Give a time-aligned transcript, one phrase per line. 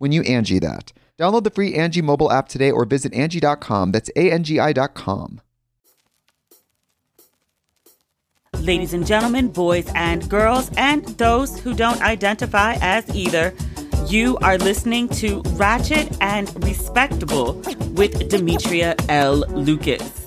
[0.00, 0.92] when you Angi that.
[1.18, 3.92] Download the free Angi mobile app today or visit Angi.com.
[3.92, 5.40] That's A-N-G-I dot com.
[8.58, 13.54] Ladies and gentlemen, boys and girls, and those who don't identify as either,
[14.06, 17.54] you are listening to Ratchet and Respectable
[17.92, 19.40] with Demetria L.
[19.50, 20.26] Lucas.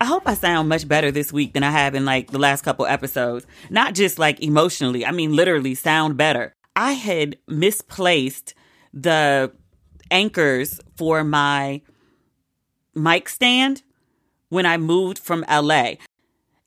[0.00, 2.62] I hope I sound much better this week than I have in like the last
[2.62, 3.46] couple episodes.
[3.70, 6.53] Not just like emotionally, I mean literally sound better.
[6.76, 8.54] I had misplaced
[8.92, 9.52] the
[10.10, 11.82] anchors for my
[12.94, 13.82] mic stand
[14.48, 15.94] when I moved from LA.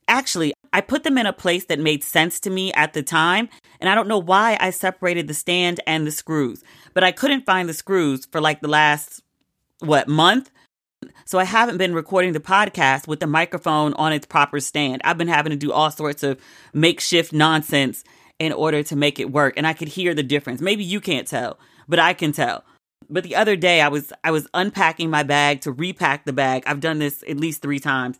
[0.06, 3.48] Actually, I put them in a place that made sense to me at the time,
[3.80, 6.62] and I don't know why I separated the stand and the screws,
[6.94, 9.22] but I couldn't find the screws for like the last,
[9.80, 10.50] what, month?
[11.24, 15.02] So I haven't been recording the podcast with the microphone on its proper stand.
[15.04, 16.40] I've been having to do all sorts of
[16.72, 18.02] makeshift nonsense
[18.38, 20.60] in order to make it work, and I could hear the difference.
[20.60, 22.64] Maybe you can't tell, but I can tell.
[23.10, 26.62] But the other day I was I was unpacking my bag to repack the bag.
[26.66, 28.18] I've done this at least 3 times.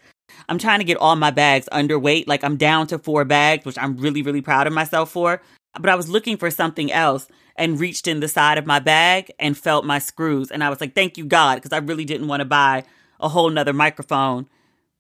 [0.48, 2.26] I'm trying to get all my bags underweight.
[2.26, 5.42] Like I'm down to 4 bags, which I'm really really proud of myself for.
[5.78, 9.30] But I was looking for something else and reached in the side of my bag
[9.38, 12.28] and felt my screws and I was like, "Thank you God," because I really didn't
[12.28, 12.84] want to buy
[13.20, 14.46] a whole nother microphone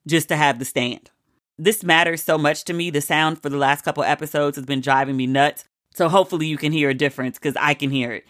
[0.06, 1.10] just to have the stand.
[1.58, 2.90] This matters so much to me.
[2.90, 5.64] The sound for the last couple episodes has been driving me nuts.
[5.94, 8.24] So hopefully you can hear a difference because I can hear it.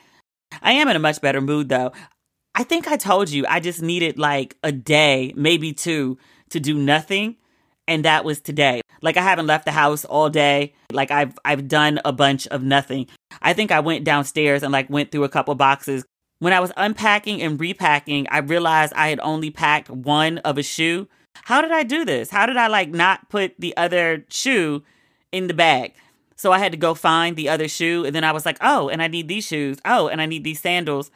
[0.62, 1.92] I am in a much better mood though.
[2.54, 6.18] I think I told you I just needed like a day, maybe two,
[6.50, 7.36] to do nothing.
[7.86, 8.80] And that was today.
[9.02, 10.74] Like I haven't left the house all day.
[10.90, 13.06] Like I've I've done a bunch of nothing.
[13.42, 16.04] I think I went downstairs and like went through a couple boxes.
[16.38, 20.62] When I was unpacking and repacking, I realized I had only packed one of a
[20.62, 21.08] shoe.
[21.44, 22.30] How did I do this?
[22.30, 24.82] How did I like not put the other shoe
[25.32, 25.94] in the bag?
[26.36, 28.04] So I had to go find the other shoe.
[28.04, 29.78] And then I was like, oh, and I need these shoes.
[29.84, 31.10] Oh, and I need these sandals.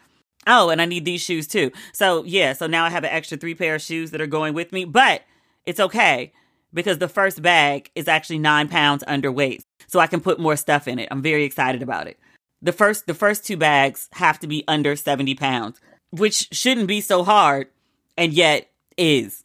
[0.47, 1.71] Oh, and I need these shoes too.
[1.93, 4.55] So yeah, so now I have an extra three pair of shoes that are going
[4.55, 5.23] with me, but
[5.65, 6.33] it's okay
[6.75, 9.63] because the first bag is actually nine pounds underweight.
[9.87, 11.09] So I can put more stuff in it.
[11.11, 12.19] I'm very excited about it.
[12.61, 17.01] The first the first two bags have to be under 70 pounds, which shouldn't be
[17.01, 17.69] so hard,
[18.17, 19.42] and yet is.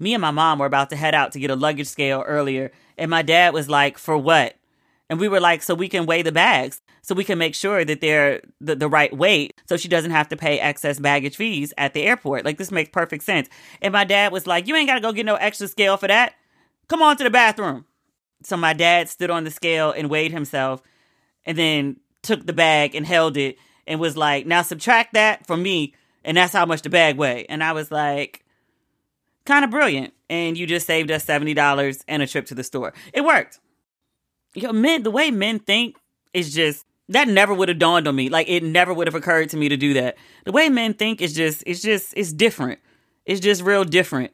[0.00, 2.72] Me and my mom were about to head out to get a luggage scale earlier,
[2.98, 4.56] and my dad was like, For what?
[5.10, 7.84] And we were like, so we can weigh the bags so we can make sure
[7.84, 11.74] that they're the, the right weight so she doesn't have to pay excess baggage fees
[11.76, 12.44] at the airport.
[12.44, 13.48] Like, this makes perfect sense.
[13.82, 16.06] And my dad was like, you ain't got to go get no extra scale for
[16.06, 16.34] that.
[16.86, 17.86] Come on to the bathroom.
[18.44, 20.80] So my dad stood on the scale and weighed himself
[21.44, 23.56] and then took the bag and held it
[23.88, 25.94] and was like, now subtract that from me.
[26.24, 27.46] And that's how much the bag weighed.
[27.48, 28.44] And I was like,
[29.50, 30.14] kind of brilliant.
[30.28, 32.92] And you just saved us $70 and a trip to the store.
[33.12, 33.58] It worked
[34.56, 35.96] know, men, the way men think
[36.32, 38.28] is just that never would have dawned on me.
[38.28, 40.16] Like it never would have occurred to me to do that.
[40.44, 42.78] The way men think is just, it's just, it's different.
[43.26, 44.32] It's just real different.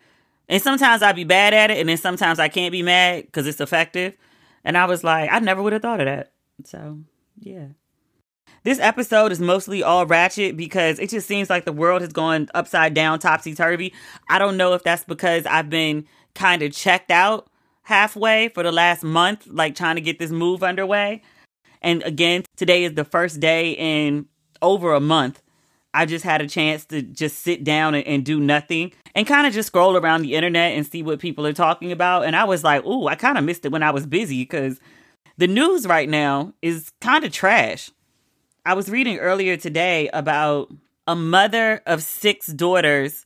[0.49, 3.49] And sometimes I'd be bad at it, and then sometimes I can't be mad because
[3.49, 4.15] it's effective.
[4.63, 6.33] And I was like, I never would have thought of that.
[6.65, 7.01] So,
[7.41, 7.67] yeah.
[8.67, 12.49] This episode is mostly all ratchet because it just seems like the world has gone
[12.53, 13.95] upside down, topsy turvy.
[14.29, 16.05] I don't know if that's because I've been
[16.35, 17.47] kind of checked out
[17.83, 21.23] halfway for the last month, like trying to get this move underway.
[21.81, 24.27] And again, today is the first day in
[24.61, 25.41] over a month
[25.95, 29.47] I just had a chance to just sit down and, and do nothing and kind
[29.47, 32.25] of just scroll around the internet and see what people are talking about.
[32.25, 34.81] And I was like, ooh, I kind of missed it when I was busy because
[35.39, 37.93] the news right now is kind of trash.
[38.67, 40.73] I was reading earlier today about
[41.07, 43.25] a mother of six daughters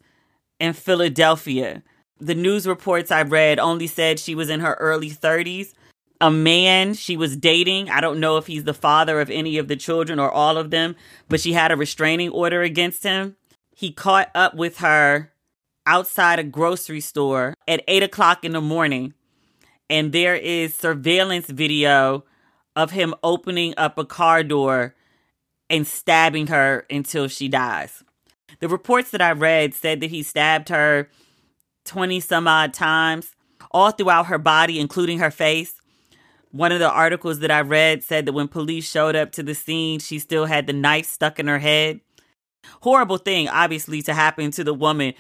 [0.58, 1.82] in Philadelphia.
[2.19, 5.72] The news reports I read only said she was in her early 30s.
[6.20, 9.66] A man she was dating, I don't know if he's the father of any of
[9.66, 10.94] the children or all of them,
[11.31, 13.37] but she had a restraining order against him.
[13.75, 15.32] He caught up with her
[15.87, 19.14] outside a grocery store at 8 o'clock in the morning,
[19.88, 22.25] and there is surveillance video
[22.76, 24.94] of him opening up a car door
[25.70, 28.02] and stabbing her until she dies.
[28.58, 31.08] The reports that I read said that he stabbed her
[31.87, 33.34] 20 some odd times,
[33.70, 35.81] all throughout her body, including her face.
[36.50, 39.55] One of the articles that I read said that when police showed up to the
[39.55, 42.00] scene, she still had the knife stuck in her head.
[42.82, 45.14] Horrible thing, obviously, to happen to the woman,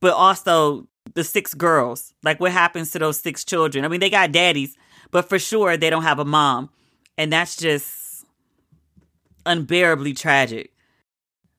[0.00, 2.12] but also the six girls.
[2.24, 3.84] Like, what happens to those six children?
[3.84, 4.76] I mean, they got daddies,
[5.12, 6.70] but for sure they don't have a mom.
[7.16, 7.99] And that's just
[9.46, 10.72] unbearably tragic.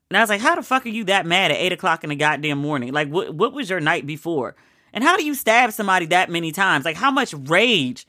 [0.09, 2.09] And I was like, how the fuck are you that mad at eight o'clock in
[2.09, 2.91] the goddamn morning?
[2.91, 4.55] Like, what what was your night before?
[4.93, 6.83] And how do you stab somebody that many times?
[6.83, 8.05] Like, how much rage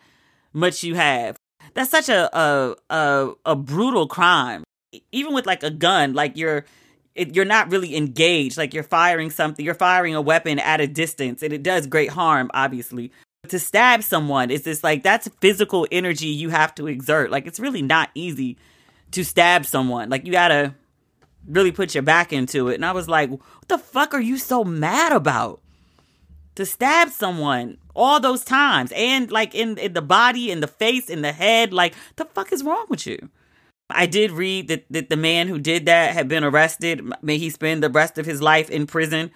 [0.52, 1.36] must you have?
[1.74, 4.64] That's such a a a, a brutal crime.
[5.12, 6.64] Even with like a gun, like you're
[7.14, 8.58] it, you're not really engaged.
[8.58, 12.10] Like you're firing something, you're firing a weapon at a distance, and it does great
[12.10, 13.12] harm, obviously.
[13.48, 17.30] To stab someone is this like that's physical energy you have to exert.
[17.30, 18.56] Like it's really not easy
[19.12, 20.10] to stab someone.
[20.10, 20.74] Like you gotta
[21.46, 22.74] really put your back into it.
[22.74, 25.60] And I was like, what the fuck are you so mad about?
[26.56, 31.08] To stab someone all those times and like in, in the body, in the face,
[31.08, 31.72] in the head.
[31.72, 33.30] Like, the fuck is wrong with you?
[33.90, 37.10] I did read that, that the man who did that had been arrested.
[37.22, 39.30] May he spend the rest of his life in prison.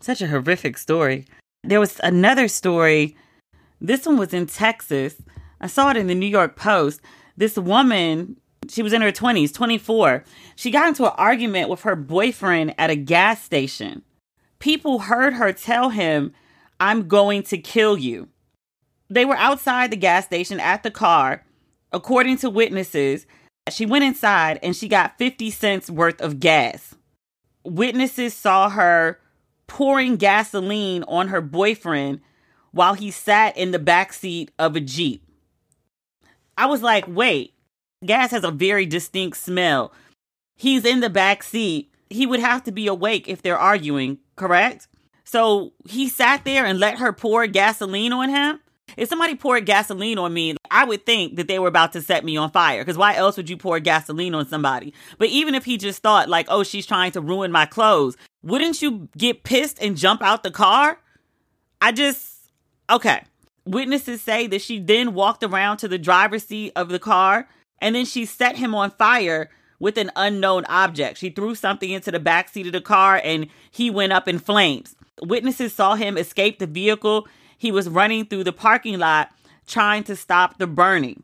[0.00, 1.26] Such a horrific story.
[1.62, 3.16] There was another story.
[3.80, 5.16] This one was in Texas.
[5.60, 7.00] I saw it in the New York Post.
[7.36, 8.36] This woman
[8.68, 10.24] she was in her 20s, 24.
[10.56, 14.02] She got into an argument with her boyfriend at a gas station.
[14.58, 16.32] People heard her tell him,
[16.78, 18.28] I'm going to kill you.
[19.08, 21.44] They were outside the gas station at the car.
[21.92, 23.26] According to witnesses,
[23.70, 26.94] she went inside and she got 50 cents worth of gas.
[27.64, 29.18] Witnesses saw her
[29.66, 32.20] pouring gasoline on her boyfriend
[32.72, 35.24] while he sat in the back seat of a Jeep.
[36.56, 37.54] I was like, wait,
[38.04, 39.92] Gas has a very distinct smell.
[40.56, 41.92] He's in the back seat.
[42.08, 44.88] He would have to be awake if they're arguing, correct?
[45.24, 48.60] So he sat there and let her pour gasoline on him.
[48.96, 52.24] If somebody poured gasoline on me, I would think that they were about to set
[52.24, 52.80] me on fire.
[52.80, 54.92] Because why else would you pour gasoline on somebody?
[55.18, 58.82] But even if he just thought, like, oh, she's trying to ruin my clothes, wouldn't
[58.82, 60.98] you get pissed and jump out the car?
[61.80, 62.50] I just,
[62.88, 63.22] okay.
[63.64, 67.46] Witnesses say that she then walked around to the driver's seat of the car
[67.80, 71.18] and then she set him on fire with an unknown object.
[71.18, 74.38] She threw something into the back seat of the car and he went up in
[74.38, 74.94] flames.
[75.22, 77.26] Witnesses saw him escape the vehicle.
[77.56, 79.30] He was running through the parking lot
[79.66, 81.22] trying to stop the burning.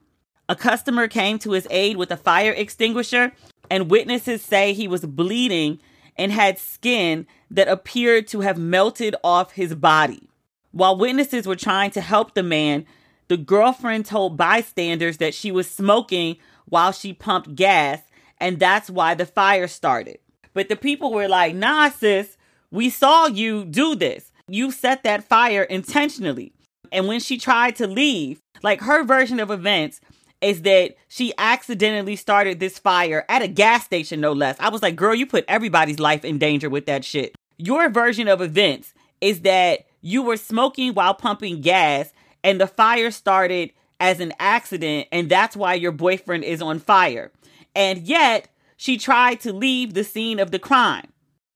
[0.49, 3.32] A customer came to his aid with a fire extinguisher,
[3.69, 5.81] and witnesses say he was bleeding
[6.17, 10.29] and had skin that appeared to have melted off his body.
[10.70, 12.86] While witnesses were trying to help the man,
[13.29, 18.01] the girlfriend told bystanders that she was smoking while she pumped gas,
[18.39, 20.19] and that's why the fire started.
[20.55, 22.37] But the people were like, nah, sis,
[22.71, 24.33] we saw you do this.
[24.49, 26.53] You set that fire intentionally.
[26.93, 30.01] And when she tried to leave, like her version of events
[30.41, 34.56] is that she accidentally started this fire at a gas station, no less.
[34.61, 37.35] I was like, girl, you put everybody's life in danger with that shit.
[37.59, 42.13] Your version of events is that you were smoking while pumping gas
[42.46, 47.32] and the fire started as an accident and that's why your boyfriend is on fire.
[47.74, 51.12] And yet, she tried to leave the scene of the crime.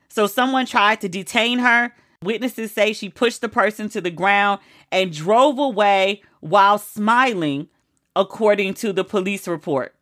[0.09, 1.93] So someone tried to detain her.
[2.25, 7.69] Witnesses say she pushed the person to the ground and drove away while smiling,
[8.17, 9.95] according to the police report.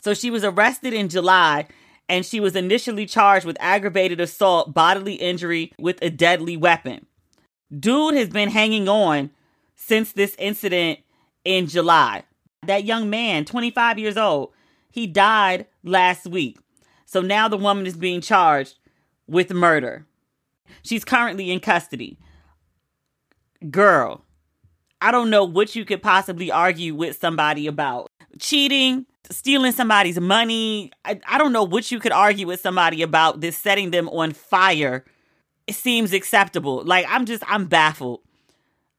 [0.00, 1.68] So she was arrested in July
[2.08, 7.06] and she was initially charged with aggravated assault, bodily injury with a deadly weapon.
[7.78, 9.30] Dude has been hanging on
[9.74, 11.00] since this incident
[11.44, 12.24] in July.
[12.66, 14.52] That young man, 25 years old,
[14.90, 16.58] he died last week.
[17.04, 18.78] So now the woman is being charged
[19.26, 20.06] with murder.
[20.82, 22.18] She's currently in custody.
[23.70, 24.24] Girl,
[25.00, 28.08] I don't know what you could possibly argue with somebody about.
[28.38, 30.90] Cheating, stealing somebody's money.
[31.04, 34.32] I, I don't know what you could argue with somebody about this setting them on
[34.32, 35.04] fire.
[35.66, 36.82] It seems acceptable.
[36.84, 38.20] Like I'm just I'm baffled.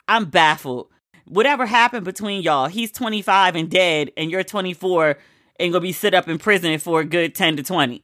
[0.07, 0.89] I'm baffled.
[1.25, 5.17] Whatever happened between y'all, he's 25 and dead, and you're 24
[5.59, 8.03] and gonna be sit up in prison for a good 10 to 20.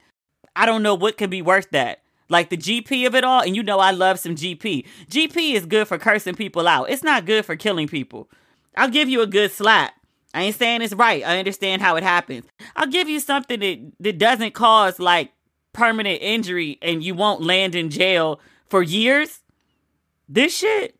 [0.56, 2.02] I don't know what could be worth that.
[2.30, 4.86] Like the GP of it all, and you know I love some GP.
[5.10, 6.90] GP is good for cursing people out.
[6.90, 8.30] It's not good for killing people.
[8.78, 9.94] I'll give you a good slap.
[10.34, 11.26] I ain't saying it's right.
[11.26, 12.46] I understand how it happens.
[12.76, 15.34] I'll give you something that, that doesn't cause like
[15.74, 18.40] permanent injury and you won't land in jail
[18.70, 19.42] for years.
[20.30, 20.96] This shit.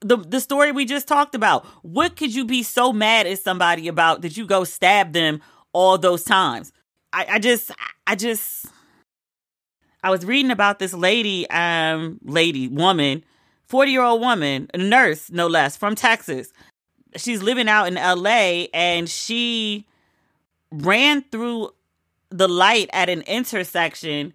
[0.00, 1.64] The the story we just talked about.
[1.82, 5.40] What could you be so mad at somebody about that you go stab them
[5.72, 6.72] all those times?
[7.12, 7.70] I, I just
[8.06, 8.66] I just
[10.02, 13.24] I was reading about this lady, um, lady, woman,
[13.68, 16.52] 40 year old woman, a nurse, no less, from Texas
[17.16, 19.86] she's living out in LA and she
[20.70, 21.70] ran through
[22.30, 24.34] the light at an intersection.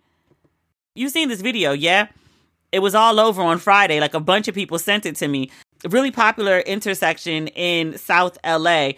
[0.95, 2.07] You've seen this video, yeah?
[2.75, 4.01] It was all over on Friday.
[4.01, 5.49] Like a bunch of people sent it to me.
[5.85, 8.91] A really popular intersection in South LA.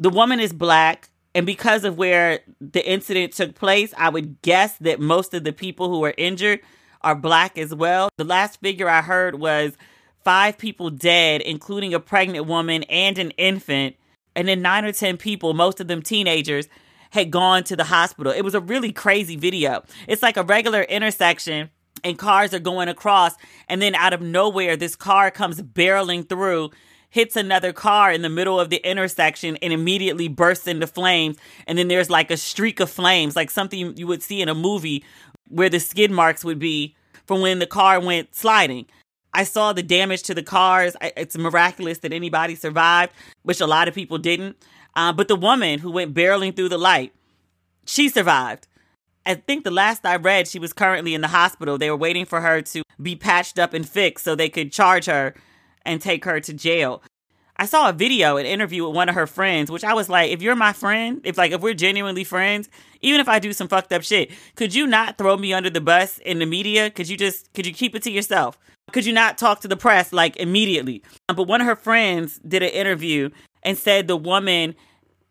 [0.00, 1.10] The woman is black.
[1.34, 5.52] And because of where the incident took place, I would guess that most of the
[5.52, 6.60] people who were injured
[7.02, 8.08] are black as well.
[8.16, 9.76] The last figure I heard was
[10.24, 13.96] five people dead, including a pregnant woman and an infant,
[14.34, 16.66] and then nine or 10 people, most of them teenagers,
[17.10, 18.32] had gone to the hospital.
[18.32, 19.84] It was a really crazy video.
[20.08, 21.68] It's like a regular intersection
[22.04, 23.34] and cars are going across,
[23.68, 26.70] and then out of nowhere, this car comes barreling through.
[27.10, 31.36] Hits another car in the middle of the intersection and immediately bursts into flames.
[31.66, 34.54] And then there's like a streak of flames, like something you would see in a
[34.54, 35.04] movie
[35.48, 38.86] where the skid marks would be from when the car went sliding.
[39.34, 40.96] I saw the damage to the cars.
[41.02, 44.56] It's miraculous that anybody survived, which a lot of people didn't.
[44.96, 47.12] Uh, but the woman who went barreling through the light,
[47.84, 48.66] she survived.
[49.24, 51.78] I think the last I read, she was currently in the hospital.
[51.78, 55.06] They were waiting for her to be patched up and fixed so they could charge
[55.06, 55.34] her
[55.84, 57.02] and take her to jail.
[57.56, 60.30] I saw a video, an interview with one of her friends, which I was like,
[60.30, 62.68] if you're my friend, if like if we're genuinely friends,
[63.02, 65.80] even if I do some fucked up shit, could you not throw me under the
[65.80, 66.90] bus in the media?
[66.90, 68.58] Could you just could you keep it to yourself?
[68.90, 71.02] Could you not talk to the press like immediately?
[71.28, 73.30] But one of her friends did an interview
[73.62, 74.74] and said the woman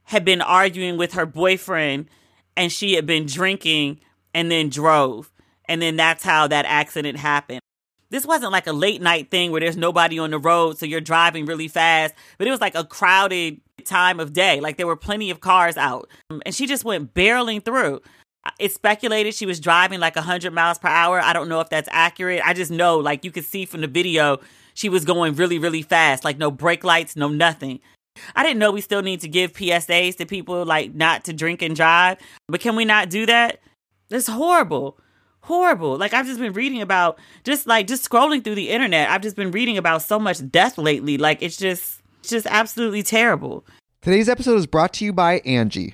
[0.06, 2.08] had been arguing with her boyfriend
[2.56, 4.00] and she had been drinking
[4.34, 5.32] and then drove.
[5.66, 7.62] And then that's how that accident happened.
[8.10, 11.00] This wasn't like a late night thing where there's nobody on the road, so you're
[11.00, 14.60] driving really fast, but it was like a crowded time of day.
[14.60, 16.10] Like there were plenty of cars out.
[16.46, 18.02] And she just went barreling through.
[18.60, 21.22] It's speculated she was driving like 100 miles per hour.
[21.22, 22.42] I don't know if that's accurate.
[22.44, 24.40] I just know, like, you could see from the video,
[24.74, 26.26] she was going really, really fast.
[26.26, 27.80] Like, no brake lights, no nothing.
[28.36, 31.62] I didn't know we still need to give PSAs to people, like, not to drink
[31.62, 32.18] and drive.
[32.48, 33.60] But can we not do that?
[34.10, 34.98] It's horrible.
[35.42, 35.98] Horrible.
[35.98, 39.36] Like, I've just been reading about, just like, just scrolling through the internet, I've just
[39.36, 41.18] been reading about so much death lately.
[41.18, 43.66] Like, it's just, it's just absolutely terrible.
[44.02, 45.94] Today's episode is brought to you by Angi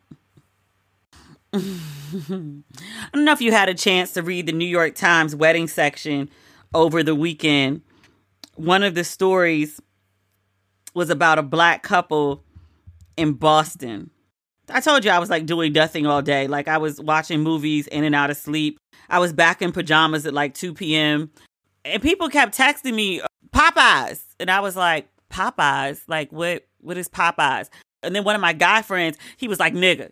[1.53, 1.59] I
[2.13, 2.63] don't
[3.15, 6.29] know if you had a chance to read the New York Times wedding section
[6.73, 7.81] over the weekend.
[8.55, 9.81] One of the stories
[10.93, 12.43] was about a black couple
[13.17, 14.11] in Boston.
[14.69, 16.47] I told you I was like doing nothing all day.
[16.47, 18.77] Like I was watching movies in and out of sleep.
[19.09, 21.31] I was back in pajamas at like 2 p.m.
[21.83, 23.21] And people kept texting me,
[23.53, 24.23] Popeyes.
[24.39, 26.01] And I was like, Popeyes?
[26.07, 27.69] Like what what is Popeyes?
[28.03, 30.11] And then one of my guy friends, he was like, nigga,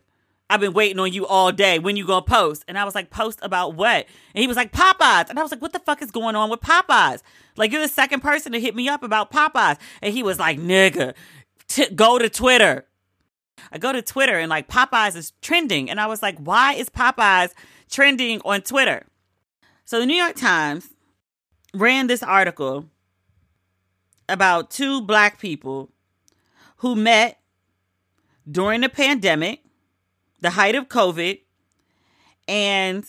[0.49, 1.77] I've been waiting on you all day.
[1.79, 2.63] When you gonna post?
[2.67, 4.07] And I was like, post about what?
[4.33, 5.29] And he was like, Popeyes.
[5.29, 7.21] And I was like, what the fuck is going on with Popeyes?
[7.55, 9.77] Like, you're the second person to hit me up about Popeyes.
[10.01, 11.13] And he was like, nigga,
[11.67, 12.85] t- go to Twitter.
[13.71, 15.89] I go to Twitter and like Popeyes is trending.
[15.89, 17.51] And I was like, why is Popeyes
[17.89, 19.05] trending on Twitter?
[19.85, 20.89] So the New York Times
[21.73, 22.85] ran this article
[24.27, 25.89] about two black people
[26.77, 27.39] who met
[28.49, 29.61] during the pandemic,
[30.41, 31.39] the height of COVID,
[32.47, 33.05] and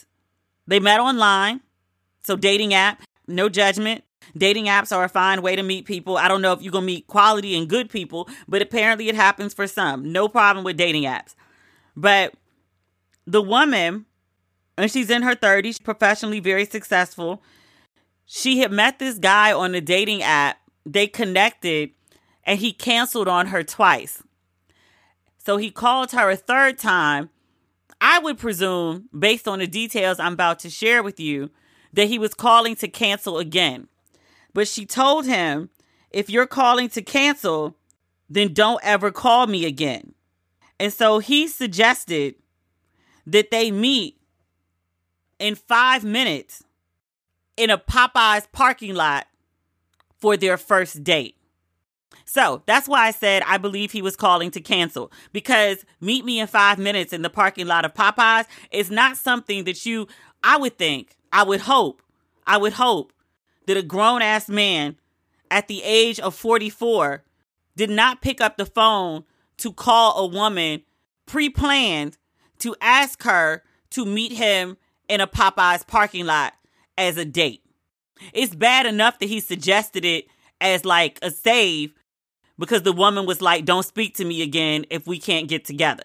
[0.67, 1.61] they met online.
[2.23, 4.05] So, dating app, no judgment.
[4.37, 6.17] Dating apps are a fine way to meet people.
[6.17, 9.15] I don't know if you're going to meet quality and good people, but apparently it
[9.15, 10.13] happens for some.
[10.13, 11.35] No problem with dating apps.
[11.97, 12.35] But
[13.27, 14.07] the woman,
[14.77, 17.43] and she's in her 30s, professionally very successful.
[18.25, 20.59] She had met this guy on a dating app.
[20.87, 21.91] They connected,
[22.45, 24.23] and he canceled on her twice.
[25.45, 27.31] So he called her a third time.
[28.01, 31.51] I would presume, based on the details I'm about to share with you,
[31.93, 33.89] that he was calling to cancel again.
[34.55, 35.71] But she told him,
[36.11, 37.77] if you're calling to cancel,
[38.29, 40.15] then don't ever call me again.
[40.79, 42.37] And so he suggested
[43.27, 44.17] that they meet
[45.39, 46.63] in five minutes
[47.57, 49.27] in a Popeyes parking lot
[50.19, 51.37] for their first date.
[52.33, 56.39] So that's why I said I believe he was calling to cancel because meet me
[56.39, 60.07] in five minutes in the parking lot of Popeyes is not something that you,
[60.45, 62.03] I would think, I would hope,
[62.47, 63.13] I would hope
[63.67, 64.95] that a grown ass man
[65.51, 67.25] at the age of 44
[67.75, 69.25] did not pick up the phone
[69.57, 70.83] to call a woman
[71.27, 72.17] pre planned
[72.61, 74.77] to ask her to meet him
[75.09, 76.53] in a Popeyes parking lot
[76.97, 77.65] as a date.
[78.33, 80.27] It's bad enough that he suggested it
[80.61, 81.93] as like a save
[82.61, 86.05] because the woman was like, Don't speak to me again if we can't get together.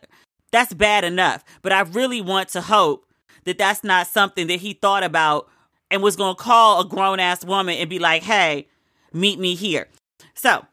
[0.52, 1.44] That's bad enough.
[1.62, 3.06] But I really want to hope
[3.44, 5.48] that that's not something that he thought about
[5.92, 8.68] and was going to call a grown ass woman and be like, Hey,
[9.14, 9.88] meet me here.
[10.34, 10.66] So,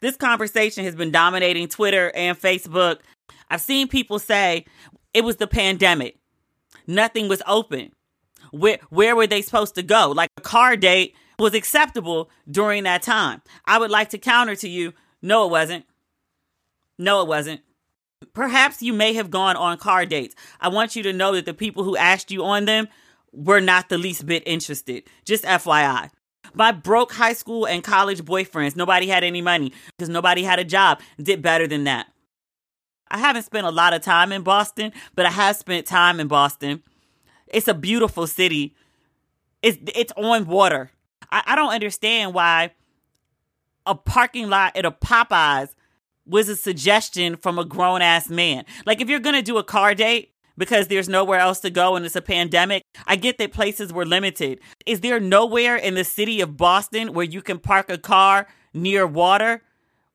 [0.00, 2.98] this conversation has been dominating Twitter and Facebook.
[3.48, 4.64] I've seen people say
[5.14, 6.16] it was the pandemic.
[6.86, 7.92] Nothing was open.
[8.50, 10.10] Where where were they supposed to go?
[10.10, 13.42] Like a car date was acceptable during that time.
[13.66, 15.84] I would like to counter to you, no it wasn't.
[16.98, 17.60] No it wasn't.
[18.32, 20.34] Perhaps you may have gone on car dates.
[20.60, 22.88] I want you to know that the people who asked you on them
[23.32, 25.04] were not the least bit interested.
[25.24, 26.10] Just FYI.
[26.54, 30.64] My broke high school and college boyfriends, nobody had any money because nobody had a
[30.64, 32.06] job, did better than that.
[33.10, 36.28] I haven't spent a lot of time in Boston, but I have spent time in
[36.28, 36.82] Boston.
[37.48, 38.74] It's a beautiful city.
[39.62, 40.90] It's it's on water.
[41.30, 42.72] I, I don't understand why
[43.86, 45.74] a parking lot at a Popeyes
[46.26, 48.64] was a suggestion from a grown ass man.
[48.84, 52.04] Like if you're gonna do a car date because there's nowhere else to go and
[52.04, 54.60] it's a pandemic, I get that places were limited.
[54.86, 59.06] Is there nowhere in the city of Boston where you can park a car near
[59.06, 59.62] water?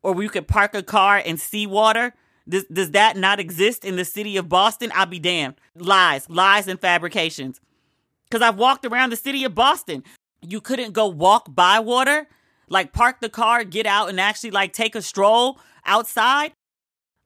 [0.04, 2.16] Or where you can park a car and see water?
[2.50, 4.92] Does, does that not exist in the city of Boston?
[4.96, 5.56] I'll be damned.
[5.76, 7.62] Lies, lies, and fabrications.
[8.28, 10.04] Because I've walked around the city of Boston.
[10.42, 12.28] You couldn't go walk by water,
[12.72, 16.54] like park the car, get out, and actually like take a stroll outside.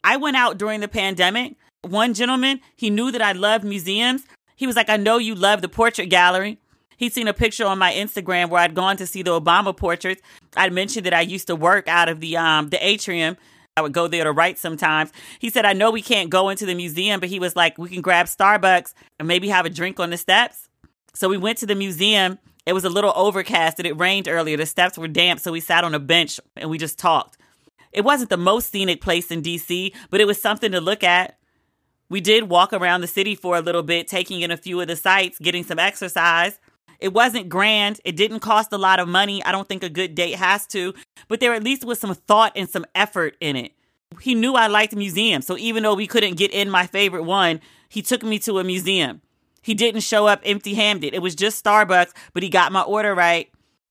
[0.04, 1.56] I went out during the pandemic.
[1.82, 4.24] One gentleman, he knew that I loved museums.
[4.56, 6.60] He was like, I know you love the portrait gallery.
[6.98, 10.22] He'd seen a picture on my Instagram where I'd gone to see the Obama portraits.
[10.56, 13.38] I'd mentioned that I used to work out of the um the atrium
[13.78, 15.12] I would go there to write sometimes.
[15.40, 17.90] He said, I know we can't go into the museum, but he was like, we
[17.90, 20.70] can grab Starbucks and maybe have a drink on the steps.
[21.14, 22.40] So we went to the museum.
[22.66, 24.58] It was a little overcast and it rained earlier.
[24.58, 25.40] The steps were damp.
[25.40, 27.38] So we sat on a bench and we just talked.
[27.92, 31.38] It wasn't the most scenic place in DC, but it was something to look at.
[32.10, 34.88] We did walk around the city for a little bit, taking in a few of
[34.88, 36.60] the sights, getting some exercise.
[37.00, 38.00] It wasn't grand.
[38.04, 39.44] It didn't cost a lot of money.
[39.44, 40.94] I don't think a good date has to,
[41.28, 43.72] but there at least was some thought and some effort in it.
[44.22, 45.46] He knew I liked museums.
[45.46, 48.64] So even though we couldn't get in my favorite one, he took me to a
[48.64, 49.22] museum.
[49.66, 51.16] He didn't show up empty handed.
[51.16, 53.50] It was just Starbucks, but he got my order right.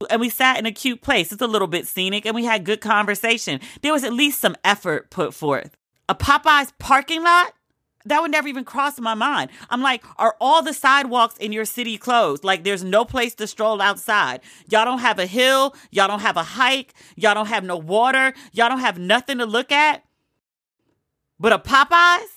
[0.09, 1.33] And we sat in a cute place.
[1.33, 3.61] It's a little bit scenic and we had good conversation.
[3.83, 5.77] There was at least some effort put forth.
[6.09, 7.53] A Popeyes parking lot?
[8.07, 9.51] that would never even cross my mind.
[9.71, 12.45] I'm like, are all the sidewalks in your city closed?
[12.45, 14.41] Like, there's no place to stroll outside.
[14.69, 15.75] Y'all don't have a hill.
[15.91, 16.93] Y'all don't have a hike.
[17.17, 18.35] Y'all don't have no water.
[18.53, 20.05] Y'all don't have nothing to look at.
[21.41, 22.34] But a Popeyes?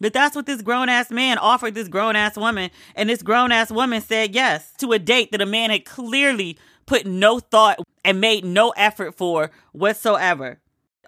[0.00, 2.70] But that's what this grown ass man offered this grown ass woman.
[2.94, 6.58] And this grown ass woman said yes to a date that a man had clearly
[6.86, 10.60] put no thought and made no effort for whatsoever.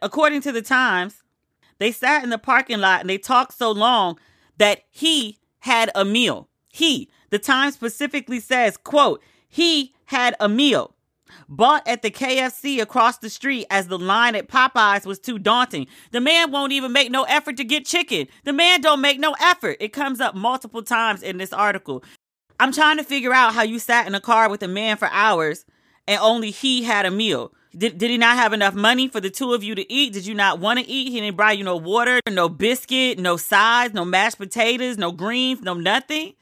[0.02, 1.22] According to the Times,
[1.78, 4.18] they sat in the parking lot and they talked so long
[4.58, 6.48] that he had a meal.
[6.68, 10.94] He, the Times specifically says, quote, he had a meal
[11.48, 15.86] bought at the KFC across the street as the line at Popeyes was too daunting.
[16.10, 18.28] The man won't even make no effort to get chicken.
[18.44, 19.76] The man don't make no effort.
[19.80, 22.02] It comes up multiple times in this article.
[22.60, 25.08] I'm trying to figure out how you sat in a car with a man for
[25.10, 25.64] hours
[26.06, 27.52] and only he had a meal.
[27.76, 30.12] Did, did he not have enough money for the two of you to eat?
[30.12, 31.10] Did you not want to eat?
[31.10, 35.62] He didn't buy you no water, no biscuit, no sides, no mashed potatoes, no greens,
[35.62, 36.34] no nothing.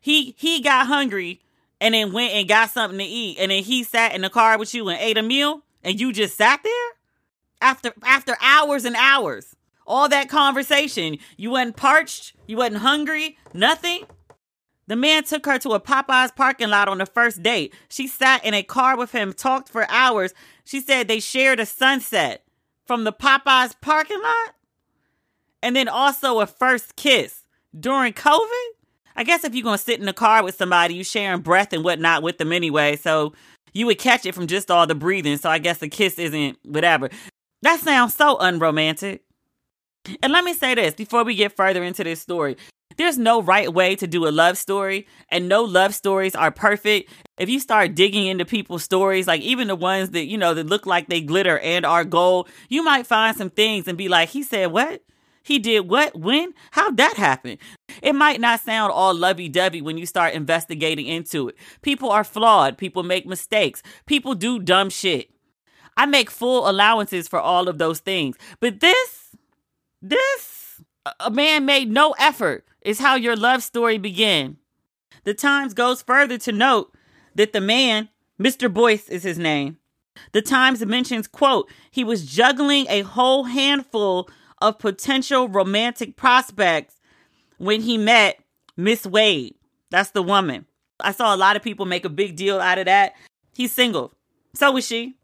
[0.00, 1.43] He he got hungry
[1.84, 3.36] and then went and got something to eat.
[3.38, 6.14] And then he sat in the car with you and ate a meal and you
[6.14, 6.90] just sat there
[7.60, 9.54] after after hours and hours.
[9.86, 11.18] All that conversation.
[11.36, 14.06] You wasn't parched, you wasn't hungry, nothing.
[14.86, 17.74] The man took her to a Popeyes parking lot on the first date.
[17.90, 20.32] She sat in a car with him, talked for hours.
[20.64, 22.44] She said they shared a sunset
[22.86, 24.54] from the Popeyes parking lot
[25.62, 27.44] and then also a first kiss
[27.78, 28.73] during COVID.
[29.16, 31.72] I guess if you're going to sit in a car with somebody, you sharing breath
[31.72, 32.96] and whatnot with them anyway.
[32.96, 33.32] So
[33.72, 35.36] you would catch it from just all the breathing.
[35.36, 37.10] So I guess the kiss isn't whatever.
[37.62, 39.22] That sounds so unromantic.
[40.22, 42.56] And let me say this before we get further into this story.
[42.96, 47.10] There's no right way to do a love story, and no love stories are perfect.
[47.38, 50.66] If you start digging into people's stories, like even the ones that, you know, that
[50.66, 54.28] look like they glitter and are gold, you might find some things and be like,
[54.28, 55.02] he said what?
[55.44, 56.18] He did what?
[56.18, 56.54] When?
[56.70, 57.58] How'd that happen?
[58.02, 61.56] It might not sound all lovey dovey when you start investigating into it.
[61.82, 62.78] People are flawed.
[62.78, 63.82] People make mistakes.
[64.06, 65.30] People do dumb shit.
[65.98, 68.36] I make full allowances for all of those things.
[68.58, 69.36] But this,
[70.00, 70.80] this,
[71.20, 74.56] a man made no effort is how your love story began.
[75.24, 76.94] The Times goes further to note
[77.34, 78.08] that the man,
[78.40, 78.72] Mr.
[78.72, 79.76] Boyce is his name.
[80.32, 84.28] The Times mentions, quote, he was juggling a whole handful
[84.68, 86.96] of potential romantic prospects
[87.58, 88.38] when he met
[88.76, 89.54] Miss Wade.
[89.90, 90.64] That's the woman.
[91.00, 93.14] I saw a lot of people make a big deal out of that.
[93.54, 94.12] He's single.
[94.54, 95.16] So was she.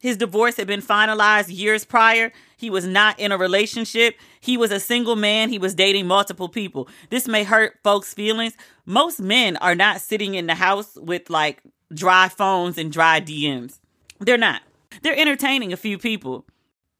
[0.00, 2.32] His divorce had been finalized years prior.
[2.56, 4.16] He was not in a relationship.
[4.40, 5.50] He was a single man.
[5.50, 6.88] He was dating multiple people.
[7.10, 8.56] This may hurt folks' feelings.
[8.86, 13.78] Most men are not sitting in the house with like dry phones and dry DMs.
[14.20, 14.62] They're not.
[15.02, 16.46] They're entertaining a few people.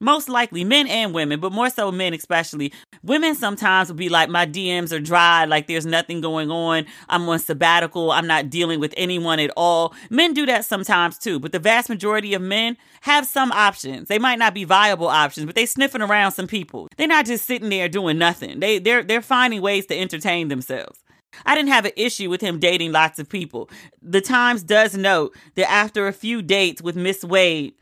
[0.01, 2.73] Most likely men and women, but more so men especially.
[3.03, 6.85] Women sometimes will be like, my DMs are dry, like there's nothing going on.
[7.09, 8.13] I'm on sabbatical.
[8.13, 9.95] I'm not dealing with anyone at all.
[10.11, 14.09] Men do that sometimes too, but the vast majority of men have some options.
[14.09, 16.89] They might not be viable options, but they sniffing around some people.
[16.99, 18.61] They're not just sitting there doing nothing.
[18.61, 21.01] They they're they're finding ways to entertain themselves.
[21.45, 23.69] I didn't have an issue with him dating lots of people.
[24.01, 27.75] The Times does note that after a few dates with Miss Wade,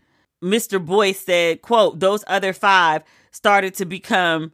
[0.45, 0.85] Mr.
[0.85, 4.53] Boyce said, quote, those other five started to become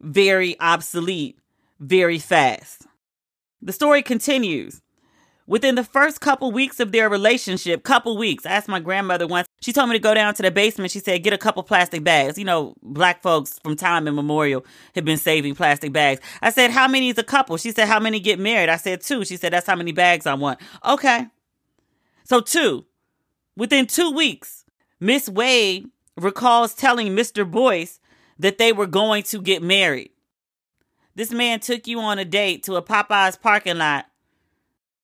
[0.00, 1.38] very obsolete
[1.82, 2.86] very fast.
[3.60, 4.80] The story continues.
[5.48, 9.48] Within the first couple weeks of their relationship, couple weeks, I asked my grandmother once,
[9.60, 10.92] she told me to go down to the basement.
[10.92, 12.38] She said, get a couple plastic bags.
[12.38, 16.20] You know, black folks from time immemorial have been saving plastic bags.
[16.40, 17.56] I said, how many is a couple?
[17.56, 18.68] She said, how many get married?
[18.68, 19.24] I said, two.
[19.24, 20.60] She said, that's how many bags I want.
[20.84, 21.26] Okay.
[22.24, 22.86] So two.
[23.56, 24.61] Within two weeks,
[25.02, 27.50] Miss Wade recalls telling Mr.
[27.50, 27.98] Boyce
[28.38, 30.12] that they were going to get married.
[31.16, 34.06] This man took you on a date to a Popeyes parking lot.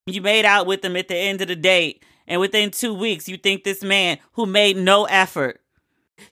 [0.06, 3.28] You made out with him at the end of the date, and within two weeks,
[3.28, 5.60] you think this man who made no effort,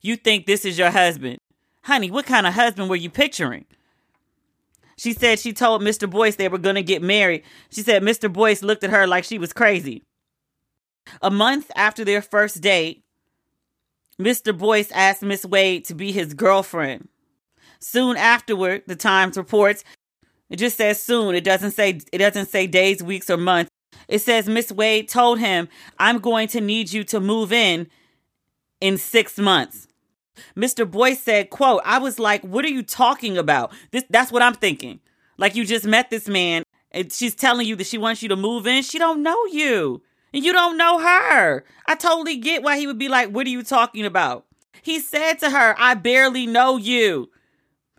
[0.01, 1.39] you think this is your husband.
[1.83, 3.65] Honey, what kind of husband were you picturing?
[4.97, 6.09] She said she told Mr.
[6.09, 7.43] Boyce they were going to get married.
[7.71, 8.33] She said Mr.
[8.33, 10.05] Boyce looked at her like she was crazy.
[11.21, 13.03] A month after their first date,
[14.21, 14.57] Mr.
[14.57, 17.09] Boyce asked Miss Wade to be his girlfriend.
[17.81, 19.85] Soon afterward, the Times reports,
[20.49, 21.35] it just says soon.
[21.35, 23.71] It doesn't say it doesn't say days, weeks, or months.
[24.09, 27.89] It says Miss Wade told him, "I'm going to need you to move in
[28.81, 29.89] in 6 months."
[30.57, 30.91] Mr.
[30.91, 33.73] Boyce said, quote, I was like, what are you talking about?
[33.91, 35.01] This that's what I'm thinking.
[35.39, 38.37] Like you just met this man and she's telling you that she wants you to
[38.37, 38.83] move in.
[38.83, 40.03] She don't know you.
[40.33, 41.65] And you don't know her.
[41.87, 44.45] I totally get why he would be like, What are you talking about?
[44.83, 47.31] He said to her, I barely know you.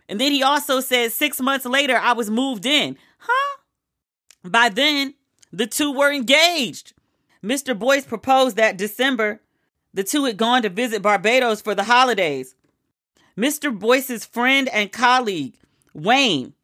[0.08, 2.96] And then he also said, Six months later, I was moved in.
[3.18, 3.58] Huh?
[4.44, 5.14] By then,
[5.52, 6.92] the two were engaged.
[7.42, 7.78] Mr.
[7.78, 9.40] Boyce proposed that December.
[9.94, 12.54] The two had gone to visit Barbados for the holidays.
[13.36, 13.76] Mr.
[13.76, 15.54] Boyce's friend and colleague,
[15.94, 16.54] Wayne,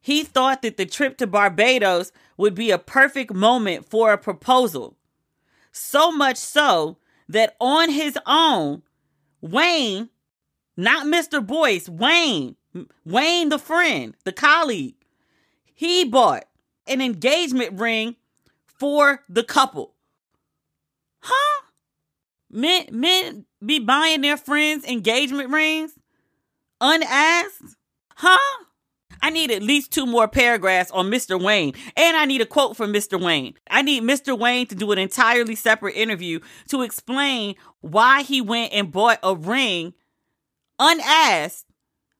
[0.00, 4.96] he thought that the trip to Barbados would be a perfect moment for a proposal.
[5.72, 8.82] So much so that on his own,
[9.40, 10.08] Wayne,
[10.76, 11.44] not Mr.
[11.44, 12.56] Boyce, Wayne,
[13.04, 14.94] Wayne the friend, the colleague,
[15.74, 16.44] he bought
[16.86, 18.16] an engagement ring
[18.66, 19.94] for the couple.
[21.20, 21.62] Huh?
[22.50, 25.98] Men men be buying their friends engagement rings
[26.80, 27.76] unasked?
[28.16, 28.64] Huh?
[29.22, 31.40] I need at least two more paragraphs on Mr.
[31.40, 33.20] Wayne, and I need a quote from Mr.
[33.20, 33.54] Wayne.
[33.70, 34.38] I need Mr.
[34.38, 39.34] Wayne to do an entirely separate interview to explain why he went and bought a
[39.34, 39.94] ring
[40.78, 41.66] unasked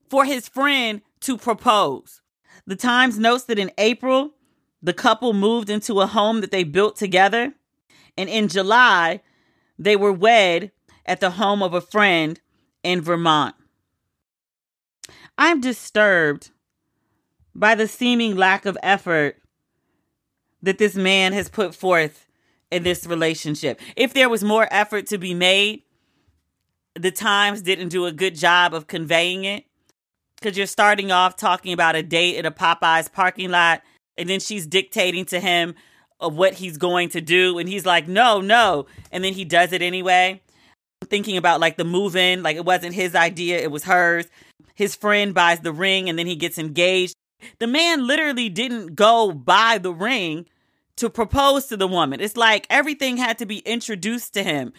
[0.08, 2.20] for his friend to propose.
[2.66, 4.34] The Times notes that in April,
[4.82, 7.54] the couple moved into a home that they built together,
[8.16, 9.20] and in July,
[9.78, 10.70] they were wed
[11.06, 12.40] at the home of a friend
[12.82, 13.54] in Vermont.
[15.36, 16.50] I'm disturbed
[17.54, 19.36] by the seeming lack of effort
[20.62, 22.26] that this man has put forth
[22.70, 23.80] in this relationship.
[23.96, 25.82] If there was more effort to be made,
[26.94, 29.64] the Times didn't do a good job of conveying it.
[30.36, 33.82] Because you're starting off talking about a date at a Popeyes parking lot,
[34.18, 35.74] and then she's dictating to him
[36.20, 38.86] of what he's going to do, and he's like, no, no.
[39.10, 40.42] And then he does it anyway.
[41.08, 44.26] Thinking about like the move in, like it wasn't his idea, it was hers.
[44.74, 47.14] His friend buys the ring and then he gets engaged.
[47.58, 50.46] The man literally didn't go buy the ring
[50.96, 52.20] to propose to the woman.
[52.20, 54.72] It's like everything had to be introduced to him.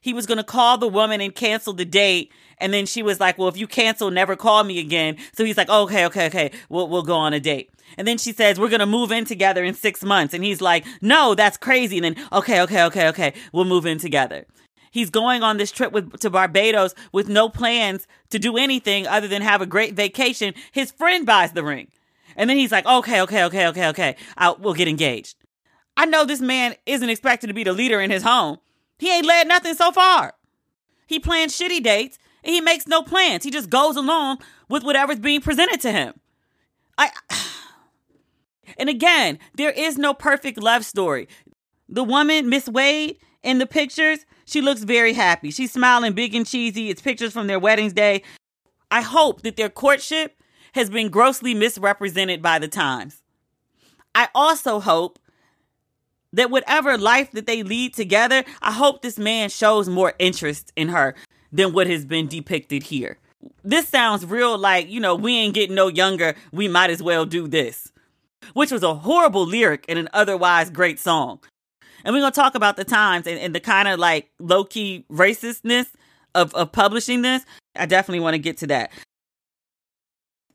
[0.00, 2.32] He was going to call the woman and cancel the date.
[2.58, 5.16] And then she was like, well, if you cancel, never call me again.
[5.32, 6.50] So he's like, okay, okay, okay.
[6.68, 7.70] We'll, we'll go on a date.
[7.96, 10.34] And then she says, we're going to move in together in six months.
[10.34, 11.98] And he's like, no, that's crazy.
[11.98, 13.34] And then, okay, okay, okay, okay.
[13.52, 14.46] We'll move in together.
[14.90, 19.28] He's going on this trip with, to Barbados with no plans to do anything other
[19.28, 20.52] than have a great vacation.
[20.72, 21.88] His friend buys the ring.
[22.36, 24.16] And then he's like, okay, okay, okay, okay, okay.
[24.36, 25.36] I'll, we'll get engaged.
[25.96, 28.58] I know this man isn't expected to be the leader in his home.
[28.98, 30.34] He ain't led nothing so far.
[31.06, 33.44] He plans shitty dates and he makes no plans.
[33.44, 36.14] He just goes along with whatever's being presented to him.
[36.96, 37.10] I
[38.78, 41.28] And again, there is no perfect love story.
[41.88, 45.50] The woman, Miss Wade, in the pictures, she looks very happy.
[45.50, 46.88] She's smiling big and cheesy.
[46.88, 48.22] It's pictures from their weddings day.
[48.90, 50.36] I hope that their courtship
[50.72, 53.22] has been grossly misrepresented by the Times.
[54.14, 55.18] I also hope
[56.32, 60.88] that whatever life that they lead together, I hope this man shows more interest in
[60.88, 61.14] her
[61.52, 63.18] than what has been depicted here.
[63.64, 67.26] This sounds real like, you know, we ain't getting no younger, we might as well
[67.26, 67.92] do this.
[68.54, 71.40] Which was a horrible lyric in an otherwise great song.
[72.04, 75.04] And we're gonna talk about the times and, and the kind of like low key
[75.10, 75.86] racistness
[76.34, 77.44] of, of publishing this.
[77.76, 78.90] I definitely want to get to that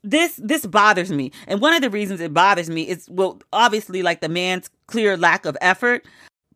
[0.04, 1.32] this this bothers me.
[1.48, 5.18] And one of the reasons it bothers me is well obviously like the man's clear
[5.18, 6.06] lack of effort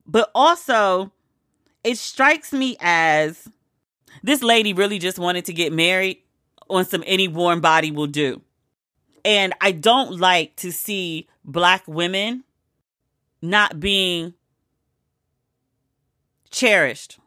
[0.06, 1.12] but also
[1.84, 3.48] it strikes me as
[4.24, 6.18] this lady really just wanted to get married
[6.70, 8.42] on some any warm body will do.
[9.24, 12.44] And i don't like to see black women
[13.42, 14.34] not being
[16.52, 17.20] cherished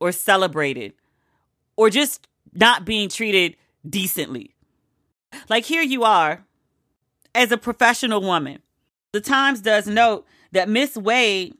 [0.00, 0.92] or celebrated
[1.76, 3.56] or just not being treated
[3.88, 4.55] decently
[5.48, 6.44] like here you are
[7.34, 8.60] as a professional woman.
[9.12, 11.54] The Times does note that Miss Wade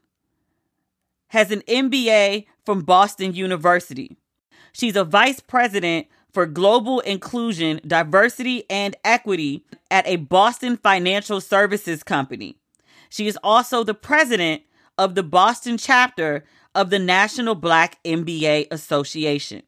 [1.29, 4.17] has an MBA from Boston University.
[4.73, 12.03] She's a vice president for global inclusion, diversity, and equity at a Boston financial services
[12.03, 12.59] company.
[13.09, 14.63] She is also the president
[14.99, 19.63] of the Boston chapter of the National Black MBA Association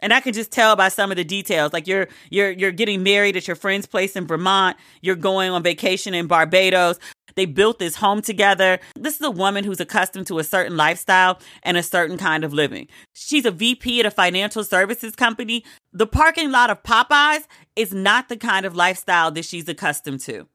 [0.00, 1.72] and I can just tell by some of the details.
[1.72, 4.76] Like you're you're you're getting married at your friend's place in Vermont.
[5.00, 6.98] You're going on vacation in Barbados.
[7.34, 8.78] They built this home together.
[8.94, 12.54] This is a woman who's accustomed to a certain lifestyle and a certain kind of
[12.54, 12.88] living.
[13.12, 15.62] She's a VP at a financial services company.
[15.92, 20.46] The parking lot of Popeyes is not the kind of lifestyle that she's accustomed to.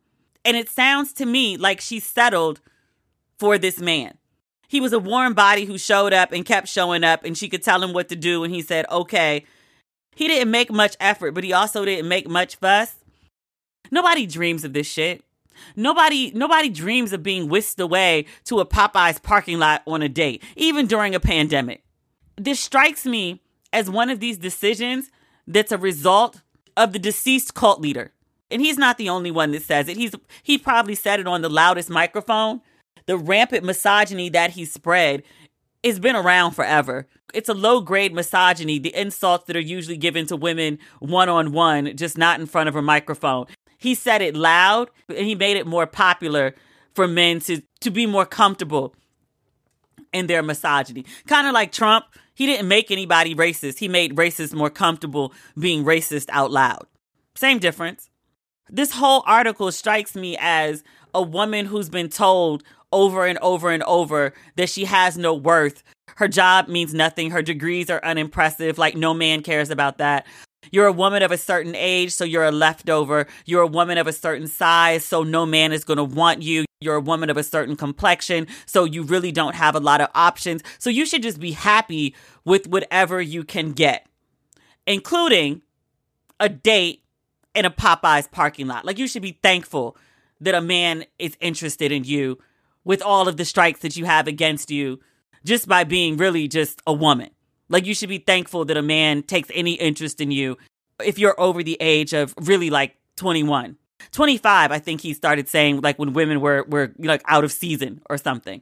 [0.44, 2.62] And it sounds to me like she's settled
[3.38, 4.18] for this man.
[4.72, 7.62] He was a warm body who showed up and kept showing up and she could
[7.62, 9.46] tell him what to do and he said, "Okay."
[10.16, 12.96] He didn't make much effort, but he also didn't make much fuss.
[13.92, 15.26] Nobody dreams of this shit.
[15.76, 20.42] Nobody nobody dreams of being whisked away to a Popeyes parking lot on a date,
[20.56, 21.84] even during a pandemic.
[22.38, 23.42] This strikes me
[23.74, 25.12] as one of these decisions
[25.48, 26.44] that's a result
[26.78, 28.14] of the deceased cult leader.
[28.50, 29.98] And he's not the only one that says it.
[29.98, 32.62] He's he probably said it on the loudest microphone.
[33.06, 35.24] The rampant misogyny that he spread
[35.84, 37.08] has been around forever.
[37.34, 41.52] It's a low grade misogyny, the insults that are usually given to women one on
[41.54, 43.48] one, just not in front of a microphone.
[43.78, 46.54] He said it loud and he made it more popular
[46.94, 48.94] for men to, to be more comfortable
[50.14, 51.06] in their misogyny.
[51.28, 53.80] Kind of like Trump, he didn't make anybody racist.
[53.80, 56.86] He made racists more comfortable being racist out loud.
[57.36, 58.10] Same difference.
[58.70, 60.84] This whole article strikes me as
[61.14, 65.84] a woman who's been told over and over and over that she has no worth.
[66.16, 67.32] Her job means nothing.
[67.32, 68.78] Her degrees are unimpressive.
[68.78, 70.26] Like, no man cares about that.
[70.72, 73.28] You're a woman of a certain age, so you're a leftover.
[73.46, 76.66] You're a woman of a certain size, so no man is going to want you.
[76.80, 80.10] You're a woman of a certain complexion, so you really don't have a lot of
[80.14, 80.62] options.
[80.80, 84.08] So you should just be happy with whatever you can get,
[84.86, 85.62] including
[86.40, 87.04] a date
[87.54, 88.86] in a Popeyes parking lot.
[88.86, 89.98] Like you should be thankful
[90.40, 92.40] that a man is interested in you
[92.84, 95.00] with all of the strikes that you have against you
[95.44, 97.30] just by being really just a woman.
[97.70, 100.58] Like you should be thankful that a man takes any interest in you
[101.04, 103.78] if you're over the age of really like 21.
[104.12, 108.02] 25, I think he started saying like when women were were like out of season
[108.10, 108.62] or something.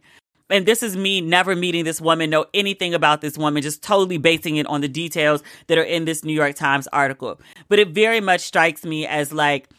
[0.52, 4.18] And this is me never meeting this woman, know anything about this woman, just totally
[4.18, 7.40] basing it on the details that are in this New York Times article.
[7.68, 9.70] But it very much strikes me as like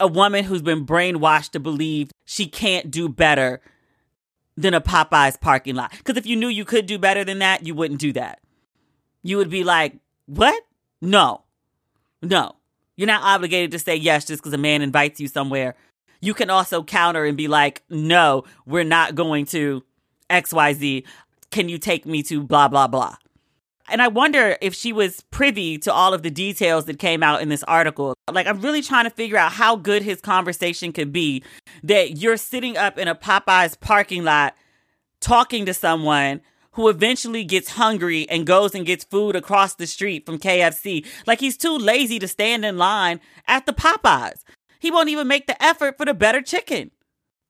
[0.00, 3.60] a woman who's been brainwashed to believe she can't do better
[4.56, 5.92] than a Popeyes parking lot.
[5.96, 8.40] Because if you knew you could do better than that, you wouldn't do that.
[9.22, 10.62] You would be like, what?
[11.00, 11.44] No,
[12.22, 12.56] no.
[12.96, 15.76] You're not obligated to say yes just because a man invites you somewhere.
[16.20, 19.84] You can also counter and be like, no, we're not going to
[20.28, 21.04] XYZ.
[21.50, 23.16] Can you take me to blah, blah, blah?
[23.90, 27.42] And I wonder if she was privy to all of the details that came out
[27.42, 28.14] in this article.
[28.30, 31.42] Like, I'm really trying to figure out how good his conversation could be
[31.82, 34.54] that you're sitting up in a Popeyes parking lot
[35.20, 36.40] talking to someone
[36.72, 41.04] who eventually gets hungry and goes and gets food across the street from KFC.
[41.26, 44.42] Like, he's too lazy to stand in line at the Popeyes.
[44.78, 46.90] He won't even make the effort for the better chicken.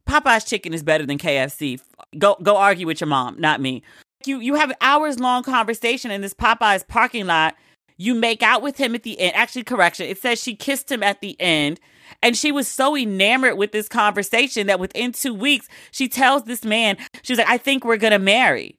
[0.08, 1.80] Popeye's chicken is better than KFC.
[2.18, 3.82] Go go argue with your mom, not me.
[4.26, 7.54] You you have hours long conversation in this Popeyes parking lot.
[7.96, 9.34] You make out with him at the end.
[9.34, 10.06] Actually, correction.
[10.06, 11.80] It says she kissed him at the end.
[12.22, 16.64] And she was so enamored with this conversation that within two weeks, she tells this
[16.64, 18.78] man, she's like, I think we're going to marry.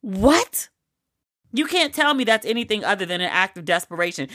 [0.00, 0.68] What?
[1.52, 4.28] You can't tell me that's anything other than an act of desperation.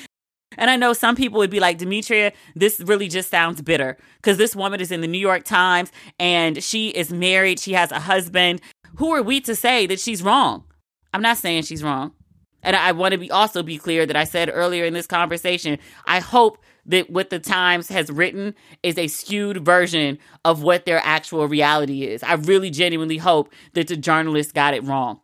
[0.58, 4.38] And I know some people would be like, Demetria, this really just sounds bitter because
[4.38, 7.60] this woman is in the New York Times and she is married.
[7.60, 8.62] She has a husband
[8.98, 10.64] who are we to say that she's wrong?
[11.14, 12.14] I'm not saying she's wrong.
[12.64, 15.80] And I want to be also be clear that I said earlier in this conversation,
[16.06, 21.02] I hope that what the Times has written is a skewed version of what their
[21.04, 22.24] actual reality is.
[22.24, 25.22] I really genuinely hope that the journalist got it wrong.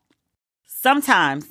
[0.66, 1.48] Sometimes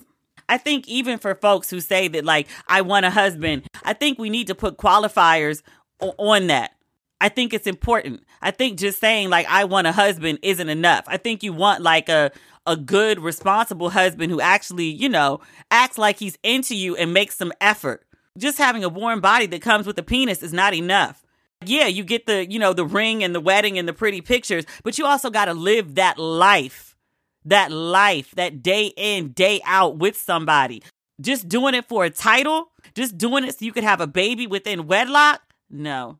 [0.48, 4.18] I think even for folks who say that like I want a husband, I think
[4.18, 5.62] we need to put qualifiers
[6.00, 6.72] on that.
[7.20, 8.22] I think it's important.
[8.40, 11.04] I think just saying like I want a husband isn't enough.
[11.06, 12.30] I think you want like a
[12.66, 17.36] a good responsible husband who actually, you know, acts like he's into you and makes
[17.36, 18.06] some effort.
[18.36, 21.24] Just having a warm body that comes with a penis is not enough.
[21.64, 24.64] Yeah, you get the, you know, the ring and the wedding and the pretty pictures,
[24.84, 26.94] but you also got to live that life.
[27.44, 30.82] That life, that day in, day out with somebody.
[31.20, 34.46] Just doing it for a title, just doing it so you could have a baby
[34.46, 35.40] within wedlock?
[35.70, 36.18] No.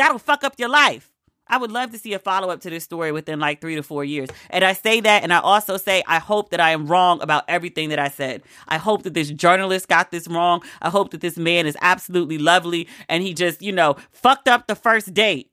[0.00, 1.12] That'll fuck up your life.
[1.46, 3.82] I would love to see a follow up to this story within like three to
[3.82, 4.30] four years.
[4.48, 7.44] And I say that, and I also say, I hope that I am wrong about
[7.48, 8.42] everything that I said.
[8.66, 10.62] I hope that this journalist got this wrong.
[10.80, 14.68] I hope that this man is absolutely lovely and he just, you know, fucked up
[14.68, 15.50] the first date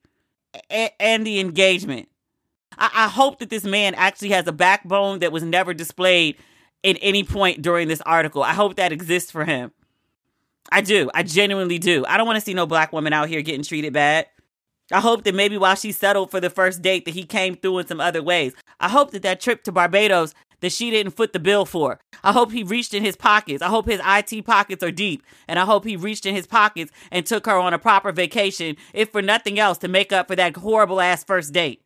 [0.69, 2.07] and, the engagement.
[2.77, 6.37] I, I hope that this man actually has a backbone that was never displayed
[6.85, 8.43] at any point during this article.
[8.43, 9.73] I hope that exists for him.
[10.71, 11.09] I do.
[11.13, 12.05] I genuinely do.
[12.07, 14.27] I don't want to see no black woman out here getting treated bad.
[14.91, 17.79] I hope that maybe while she settled for the first date that he came through
[17.79, 18.53] in some other ways.
[18.79, 21.99] I hope that that trip to Barbados that she didn't foot the bill for.
[22.23, 23.61] I hope he reached in his pockets.
[23.61, 25.23] I hope his IT pockets are deep.
[25.47, 28.75] And I hope he reached in his pockets and took her on a proper vacation,
[28.93, 31.81] if for nothing else, to make up for that horrible ass first date.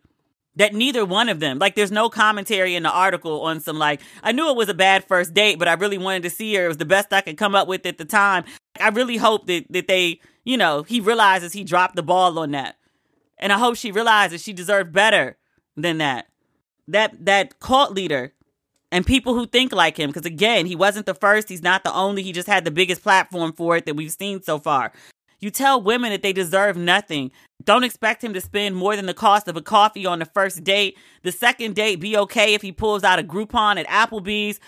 [0.55, 4.01] that neither one of them like there's no commentary in the article on some like
[4.21, 6.65] i knew it was a bad first date but i really wanted to see her
[6.65, 8.43] it was the best i could come up with at the time
[8.79, 12.51] i really hope that that they you know he realizes he dropped the ball on
[12.51, 12.75] that
[13.41, 15.37] and i hope she realizes she deserved better
[15.75, 16.27] than that
[16.87, 18.33] that that cult leader
[18.91, 21.93] and people who think like him because again he wasn't the first he's not the
[21.93, 24.91] only he just had the biggest platform for it that we've seen so far
[25.41, 27.31] you tell women that they deserve nothing.
[27.63, 30.63] Don't expect him to spend more than the cost of a coffee on the first
[30.63, 30.97] date.
[31.23, 34.59] The second date, be okay if he pulls out a Groupon at Applebee's.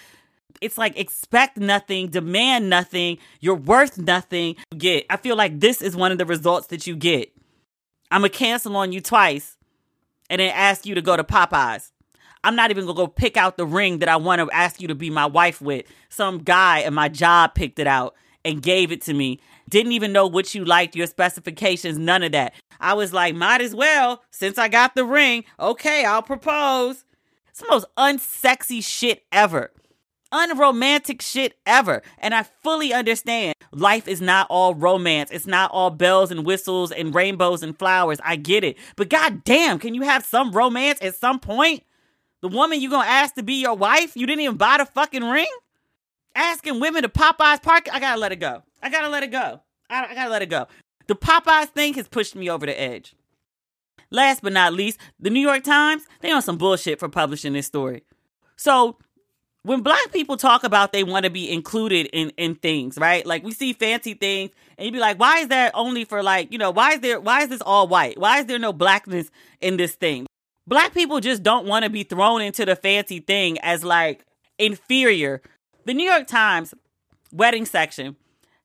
[0.62, 4.56] It's like expect nothing, demand nothing, you're worth nothing.
[4.76, 5.06] Get.
[5.10, 7.32] I feel like this is one of the results that you get.
[8.14, 9.58] I'm gonna cancel on you twice
[10.30, 11.90] and then ask you to go to Popeyes.
[12.44, 14.88] I'm not even gonna go pick out the ring that I want to ask you
[14.90, 15.88] to be my wife with.
[16.10, 18.14] Some guy at my job picked it out
[18.46, 19.40] and gave it to me.
[19.68, 22.54] Didn't even know what you liked, your specifications, none of that.
[22.80, 27.06] I was like, might as well, since I got the ring, okay, I'll propose.
[27.50, 29.72] It's the most unsexy shit ever.
[30.34, 32.02] Unromantic shit ever.
[32.18, 35.30] And I fully understand life is not all romance.
[35.32, 38.20] It's not all bells and whistles and rainbows and flowers.
[38.24, 38.78] I get it.
[38.98, 41.84] But goddamn, can you have some romance at some point?
[42.42, 45.24] The woman you gonna ask to be your wife, you didn't even buy the fucking
[45.24, 45.48] ring?
[46.36, 47.88] asking women to Popeyes park.
[47.92, 48.64] I gotta let it go.
[48.82, 49.62] I gotta let it go.
[49.90, 50.68] I, I gotta let it go.
[51.08, 53.16] The Popeyes thing has pushed me over the edge.
[54.10, 57.66] Last but not least, the New York Times, they on some bullshit for publishing this
[57.66, 58.04] story.
[58.56, 58.98] So
[59.64, 63.26] when black people talk about they want to be included in in things, right?
[63.26, 66.52] Like we see fancy things and you'd be like, why is that only for like,
[66.52, 68.20] you know, why is there why is this all white?
[68.20, 70.26] Why is there no blackness in this thing?
[70.68, 74.26] Black people just don't want to be thrown into the fancy thing as like
[74.60, 75.42] inferior
[75.86, 76.74] the New York Times
[77.32, 78.16] wedding section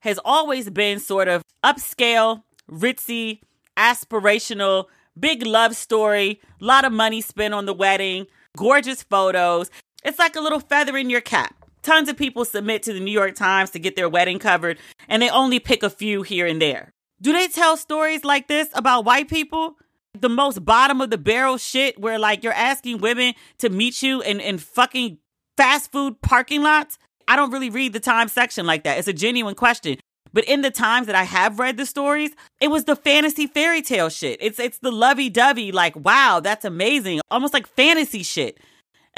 [0.01, 3.40] has always been sort of upscale, ritzy,
[3.76, 4.84] aspirational,
[5.18, 8.26] big love story, a lot of money spent on the wedding,
[8.57, 9.70] gorgeous photos.
[10.05, 11.55] It's like a little feather in your cap.
[11.82, 14.78] Tons of people submit to the New York Times to get their wedding covered,
[15.09, 16.92] and they only pick a few here and there.
[17.20, 19.76] Do they tell stories like this about white people?
[20.18, 24.20] The most bottom of the barrel shit where like you're asking women to meet you
[24.22, 25.18] in, in fucking
[25.57, 26.99] fast food parking lots?
[27.26, 28.99] I don't really read the Times section like that.
[28.99, 29.99] It's a genuine question.
[30.32, 33.82] But in the times that I have read the stories, it was the fantasy fairy
[33.82, 34.38] tale shit.
[34.42, 37.20] It's it's the lovey-dovey, like, wow, that's amazing.
[37.30, 38.59] Almost like fantasy shit.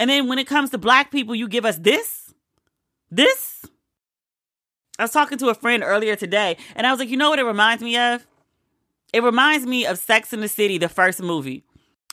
[0.00, 2.32] And then when it comes to black people, you give us this?
[3.10, 3.66] This?
[4.98, 7.38] I was talking to a friend earlier today, and I was like, you know what
[7.38, 8.26] it reminds me of?
[9.12, 11.64] It reminds me of Sex in the City, the first movie.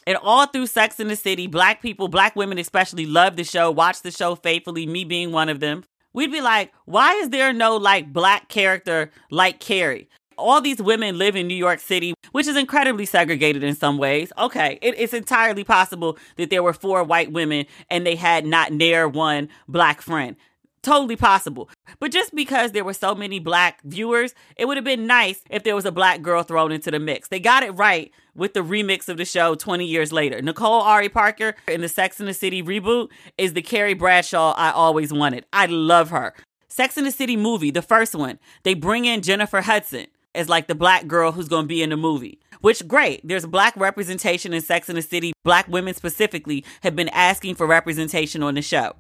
[0.06, 3.72] And all through Sex in the City, black people, black women especially, love the show,
[3.72, 5.86] watch the show faithfully, me being one of them.
[6.12, 10.10] We'd be like, why is there no like black character like Carrie?
[10.38, 14.32] All these women live in New York City, which is incredibly segregated in some ways.
[14.38, 18.72] Okay, it, it's entirely possible that there were four white women and they had not
[18.72, 20.36] near one black friend
[20.88, 21.70] totally possible.
[22.00, 25.64] But just because there were so many black viewers, it would have been nice if
[25.64, 27.28] there was a black girl thrown into the mix.
[27.28, 30.42] They got it right with the remix of the show 20 years later.
[30.42, 34.72] Nicole Ari Parker in the Sex and the City reboot is the Carrie Bradshaw I
[34.72, 35.46] always wanted.
[35.52, 36.34] I love her.
[36.70, 40.08] Sex and the City movie, the first one, they bring in Jennifer Hudson
[40.38, 42.40] as like the black girl who's going to be in the movie.
[42.62, 43.22] Which great.
[43.28, 45.34] There's black representation in Sex and the City.
[45.44, 48.96] Black women specifically have been asking for representation on the show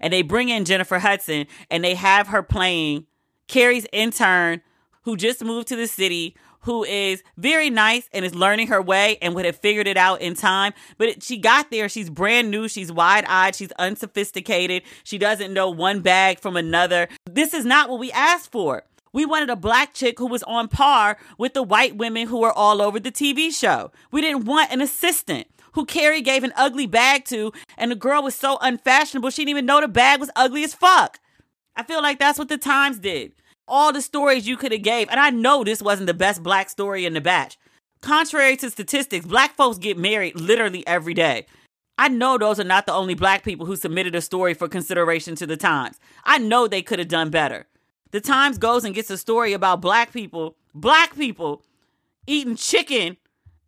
[0.00, 3.06] and they bring in Jennifer Hudson and they have her playing
[3.46, 4.60] Carrie's intern
[5.02, 9.16] who just moved to the city, who is very nice and is learning her way
[9.22, 10.72] and would have figured it out in time.
[10.98, 11.88] But she got there.
[11.88, 12.68] She's brand new.
[12.68, 13.54] She's wide eyed.
[13.54, 14.82] She's unsophisticated.
[15.04, 17.08] She doesn't know one bag from another.
[17.24, 18.82] This is not what we asked for.
[19.12, 22.52] We wanted a black chick who was on par with the white women who were
[22.52, 23.90] all over the TV show.
[24.10, 28.22] We didn't want an assistant who Carrie gave an ugly bag to, and the girl
[28.22, 31.20] was so unfashionable she didn't even know the bag was ugly as fuck.
[31.76, 33.32] I feel like that's what the Times did.
[33.66, 36.70] All the stories you could have gave, and I know this wasn't the best black
[36.70, 37.58] story in the batch.
[38.00, 41.46] Contrary to statistics, black folks get married literally every day.
[41.96, 45.34] I know those are not the only black people who submitted a story for consideration
[45.36, 45.98] to the Times.
[46.24, 47.66] I know they could have done better.
[48.10, 51.62] The Times goes and gets a story about black people, black people
[52.26, 53.16] eating chicken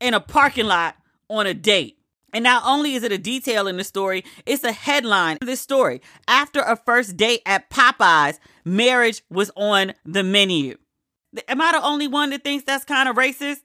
[0.00, 0.96] in a parking lot
[1.28, 1.98] on a date.
[2.32, 6.00] And not only is it a detail in the story, it's a headline this story.
[6.28, 10.76] After a first date at Popeyes, marriage was on the menu.
[11.48, 13.60] Am I the only one that thinks that's kind of racist?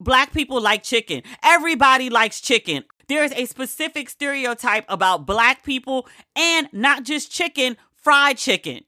[0.00, 1.22] Black people like chicken.
[1.42, 2.84] Everybody likes chicken.
[3.08, 8.84] There is a specific stereotype about black people and not just chicken, fried chicken.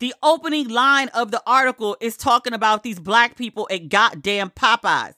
[0.00, 5.14] The opening line of the article is talking about these black people at goddamn Popeyes.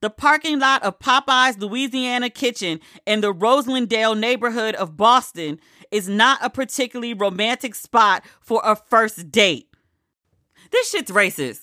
[0.00, 5.58] The parking lot of Popeye's Louisiana Kitchen in the Roslindale neighborhood of Boston
[5.90, 9.68] is not a particularly romantic spot for a first date.
[10.70, 11.62] This shit's racist.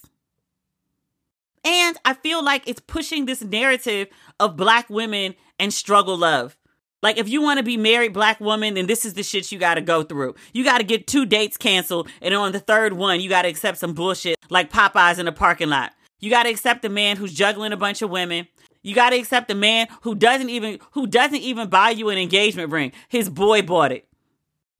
[1.64, 4.08] And I feel like it's pushing this narrative
[4.40, 6.58] of black women and struggle love.
[7.02, 9.58] Like, if you want to be married black woman, then this is the shit you
[9.58, 10.36] got to go through.
[10.54, 13.48] You got to get two dates canceled, and on the third one, you got to
[13.48, 15.94] accept some bullshit like Popeyes in the parking lot.
[16.20, 18.48] You got to accept a man who's juggling a bunch of women.
[18.84, 22.18] You got to accept a man who doesn't even who doesn't even buy you an
[22.18, 22.92] engagement ring.
[23.10, 24.08] His boy bought it.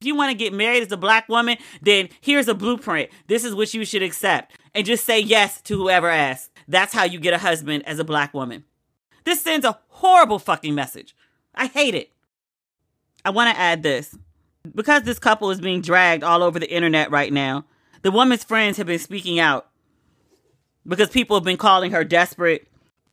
[0.00, 3.10] If you want to get married as a black woman, then here's a blueprint.
[3.28, 4.56] This is what you should accept.
[4.74, 6.50] And just say yes to whoever asks.
[6.66, 8.64] That's how you get a husband as a black woman.
[9.24, 11.14] This sends a horrible fucking message.
[11.54, 12.11] I hate it.
[13.24, 14.16] I want to add this.
[14.74, 17.64] Because this couple is being dragged all over the internet right now,
[18.02, 19.68] the woman's friends have been speaking out
[20.86, 22.68] because people have been calling her desperate.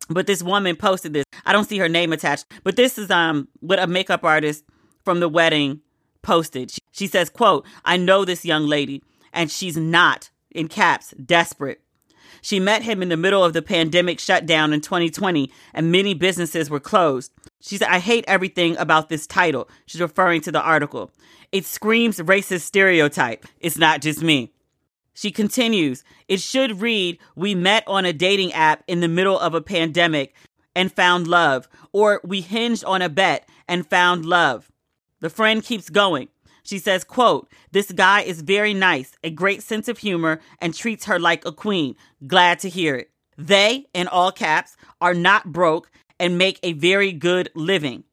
[0.10, 1.26] But this woman posted this.
[1.46, 4.64] I don't see her name attached, but this is um what a makeup artist
[5.04, 5.82] from the wedding
[6.24, 6.72] posted.
[6.72, 9.04] She, she says, "quote I know this young lady,
[9.34, 11.82] and she's not in caps desperate.
[12.42, 16.70] She met him in the middle of the pandemic shutdown in 2020, and many businesses
[16.70, 17.32] were closed.
[17.62, 19.70] She said, I hate everything about this title.
[19.86, 21.12] She's referring to the article.
[21.52, 23.46] It screams racist stereotype.
[23.60, 24.54] It's not just me.
[25.14, 29.54] She continues, it should read, We met on a dating app in the middle of
[29.54, 30.34] a pandemic
[30.74, 34.72] and found love, or we hinged on a bet and found love.
[35.20, 36.30] The friend keeps going.
[36.70, 41.06] She says, quote, This guy is very nice, a great sense of humor, and treats
[41.06, 41.96] her like a queen.
[42.28, 43.10] Glad to hear it.
[43.40, 45.90] They, in all caps, are not broke
[46.20, 48.04] and make a very good living.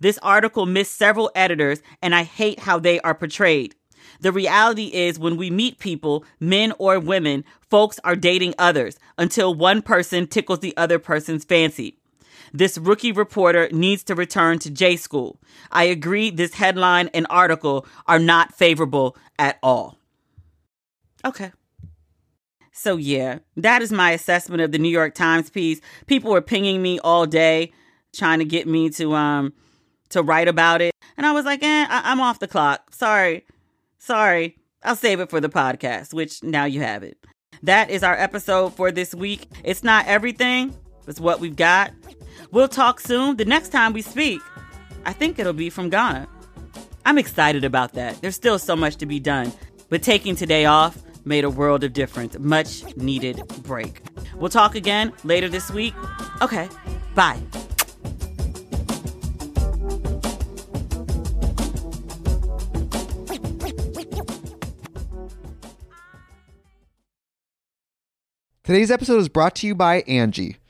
[0.00, 3.76] This article missed several editors, and I hate how they are portrayed.
[4.18, 9.54] The reality is, when we meet people, men or women, folks are dating others until
[9.54, 11.99] one person tickles the other person's fancy.
[12.52, 15.38] This rookie reporter needs to return to J school.
[15.70, 19.98] I agree this headline and article are not favorable at all.
[21.24, 21.52] Okay.
[22.72, 25.80] So yeah, that is my assessment of the New York Times piece.
[26.06, 27.72] People were pinging me all day
[28.14, 29.52] trying to get me to um
[30.08, 30.92] to write about it.
[31.16, 32.92] And I was like, eh, I- I'm off the clock.
[32.94, 33.44] Sorry.
[33.98, 37.18] Sorry, I'll save it for the podcast, which now you have it.
[37.62, 39.46] That is our episode for this week.
[39.62, 40.74] It's not everything,
[41.06, 41.92] it's what we've got.
[42.50, 43.36] We'll talk soon.
[43.36, 44.40] The next time we speak,
[45.04, 46.28] I think it'll be from Ghana.
[47.04, 48.20] I'm excited about that.
[48.20, 49.52] There's still so much to be done,
[49.88, 52.38] but taking today off made a world of difference.
[52.38, 54.02] Much needed break.
[54.36, 55.94] We'll talk again later this week.
[56.42, 56.68] Okay,
[57.14, 57.40] bye.
[68.62, 70.59] Today's episode is brought to you by Angi.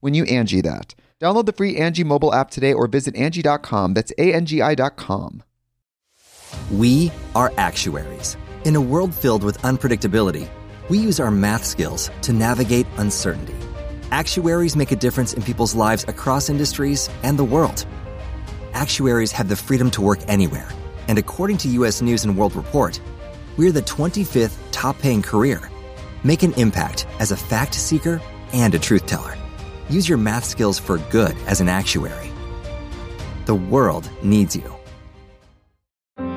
[0.00, 0.94] when you Angi that.
[1.20, 3.94] Download the free Angi mobile app today or visit Angi.com.
[3.94, 5.42] That's A-N-G-I dot com.
[6.70, 8.36] We are actuaries.
[8.64, 10.48] In a world filled with unpredictability,
[10.88, 13.54] we use our math skills to navigate uncertainty.
[14.10, 17.86] Actuaries make a difference in people's lives across industries and the world.
[18.72, 20.68] Actuaries have the freedom to work anywhere,
[21.08, 23.00] and according to US News and World Report,
[23.56, 25.70] we're the 25th top paying career.
[26.24, 28.20] Make an impact as a fact seeker
[28.52, 29.37] and a truth teller.
[29.90, 32.30] Use your math skills for good as an actuary.
[33.46, 34.74] The world needs you.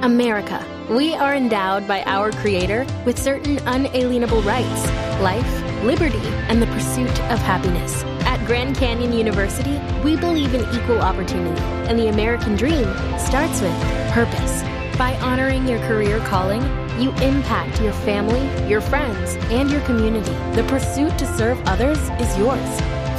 [0.02, 4.86] America, We are endowed by our Creator with certain unalienable rights
[5.22, 6.18] life, liberty,
[6.49, 8.04] and the pursuit of happiness.
[8.26, 12.86] At Grand Canyon University, we believe in equal opportunity, and the American dream
[13.20, 13.76] starts with
[14.12, 14.64] purpose.
[14.97, 16.62] By honoring your career calling,
[16.99, 20.34] you impact your family, your friends, and your community.
[20.56, 23.01] The pursuit to serve others is yours.